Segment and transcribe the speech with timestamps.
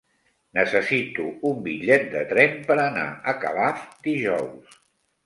[0.59, 4.81] Necessito un bitllet de tren per anar a Calaf dijous.